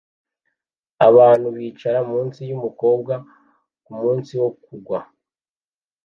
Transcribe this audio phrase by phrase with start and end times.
[1.07, 3.13] Abantu bicara munsi yumukobwa
[3.83, 4.99] kumunsi wo kugwa